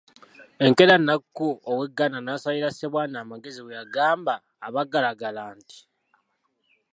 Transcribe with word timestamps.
Enkeera 0.65 0.95
Nnakku 0.99 1.47
ow’e 1.71 1.85
Gganda 1.95 2.19
n’asalira 2.21 2.69
Ssebwana 2.71 3.15
amagezi 3.23 3.59
bwe 3.61 3.77
yagamba 3.79 4.33
abagalagala 4.67 5.43
nti 5.57 5.79